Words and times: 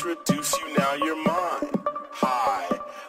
introduce 0.00 0.58
you 0.58 0.78
now 0.78 0.94
you're 0.94 1.24
mine. 1.24 1.70
Hi, 2.24 2.66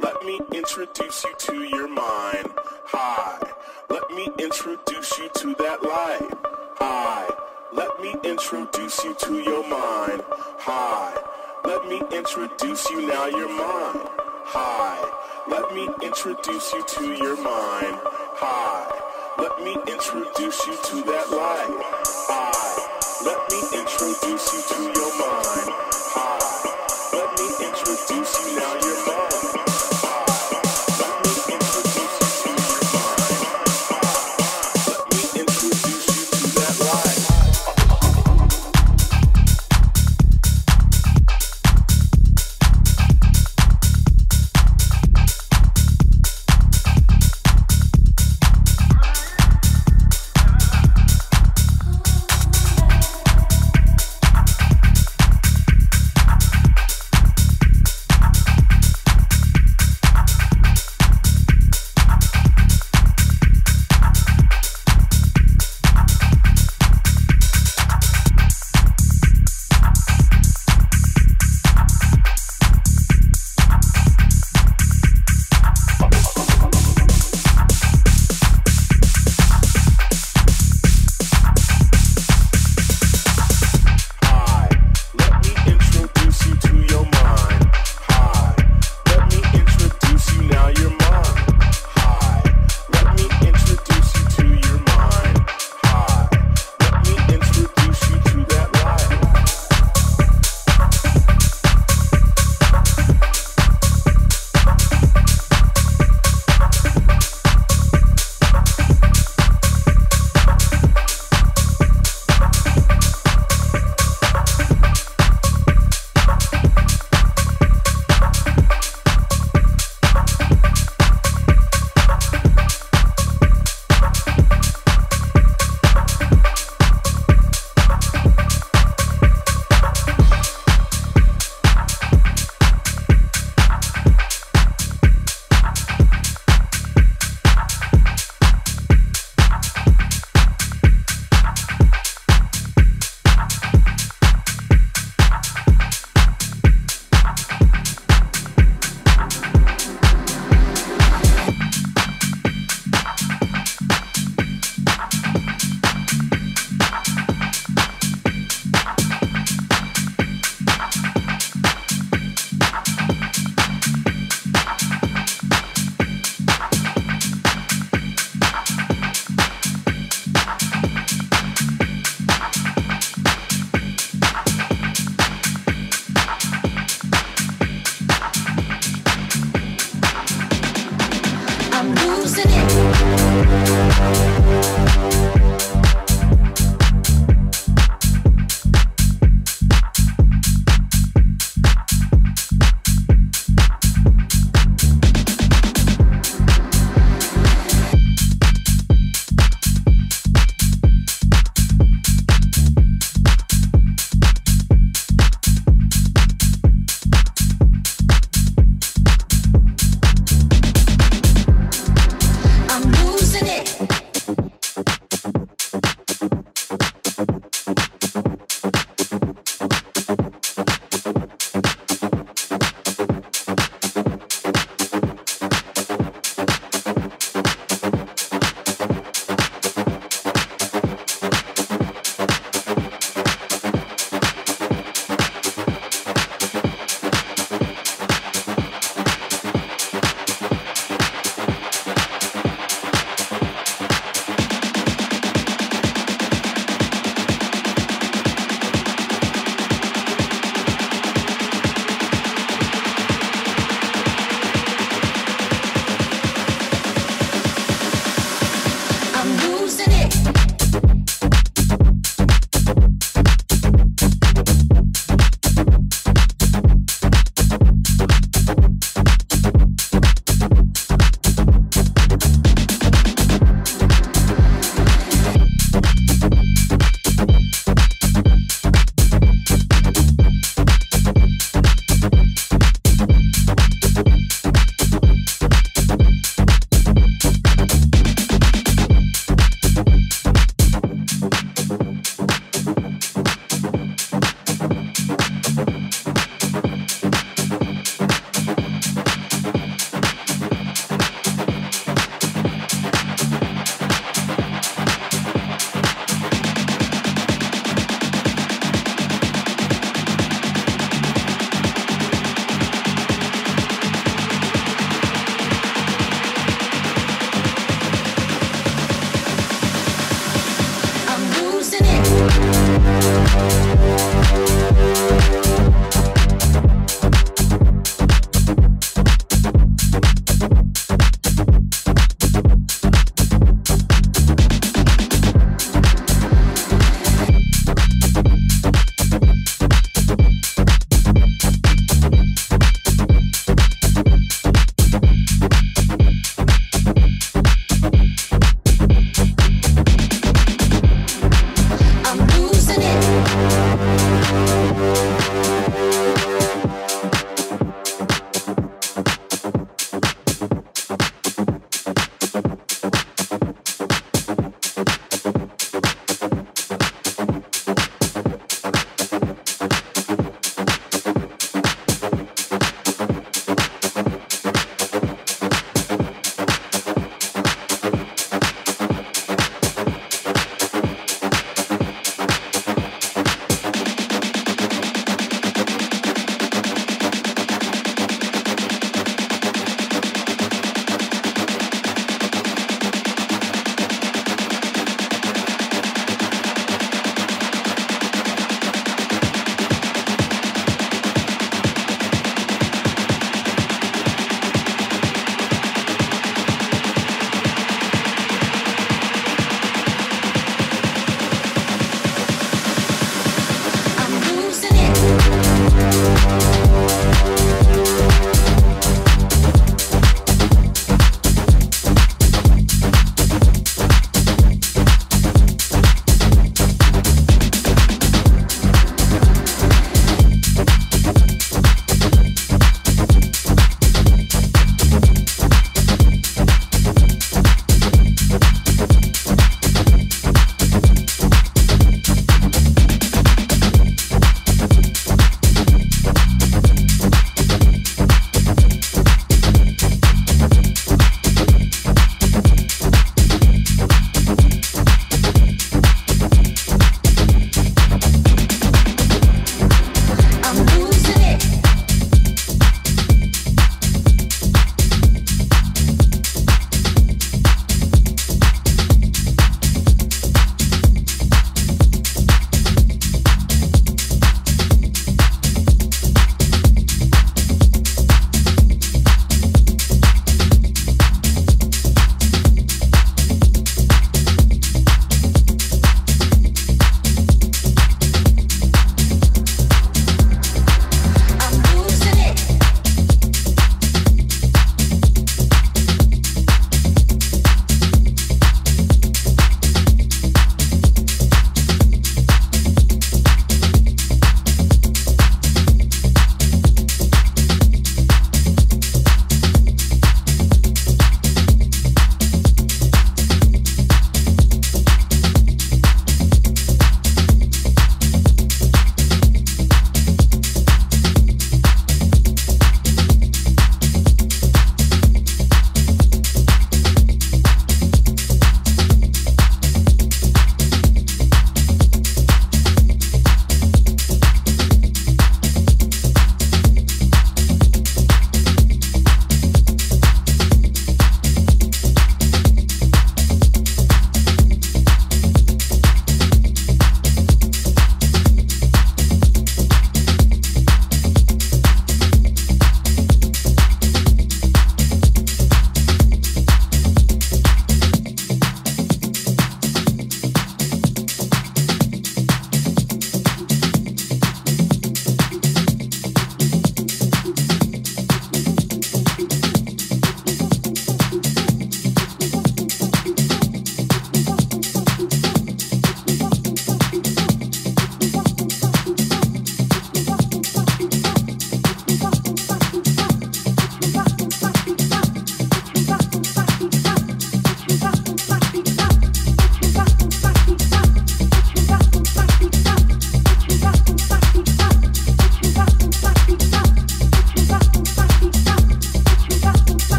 let 0.00 0.22
me 0.22 0.38
introduce 0.52 1.24
you 1.24 1.32
to 1.38 1.62
your 1.62 1.88
mind. 1.88 2.52
Hi, 2.92 3.38
let 3.88 4.10
me 4.10 4.28
introduce 4.38 5.18
you 5.18 5.30
to 5.34 5.54
that 5.60 5.82
light. 5.82 6.28
Hi, 6.76 7.26
let 7.72 7.98
me 8.02 8.14
introduce 8.22 9.02
you 9.02 9.14
to 9.14 9.38
your 9.38 9.66
mind. 9.66 10.24
Hi, 10.28 11.16
let 11.64 11.88
me 11.88 12.02
introduce 12.12 12.90
you 12.90 13.06
now 13.06 13.26
you're 13.28 13.48
mine. 13.48 14.04
Hi, 14.52 15.00
let 15.48 15.72
me 15.72 15.88
introduce 16.02 16.70
you 16.74 16.84
to 16.84 17.14
your 17.14 17.36
mind. 17.36 17.96
Hi, 18.44 18.84
let 19.38 19.58
me 19.64 19.72
introduce 19.90 20.66
you 20.66 20.76
to 20.84 20.96
that 21.08 21.30
light. 21.32 21.80
Hi, 22.28 23.24
let 23.24 23.40
me 23.48 23.60
introduce 23.72 24.52
you 24.52 24.60
to 24.68 25.00
your 25.00 25.12
mind 25.18 25.93
seduce 27.84 28.46
me 28.46 28.56
now, 28.56 28.74
you're 28.82 29.06
mine. 29.06 29.23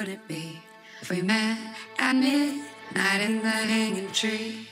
would 0.00 0.08
it 0.08 0.26
be 0.26 0.58
if 1.02 1.10
we 1.10 1.20
met 1.20 1.58
at 1.98 2.16
midnight 2.16 3.20
in 3.20 3.42
the 3.42 3.50
hanging 3.50 4.10
tree? 4.12 4.69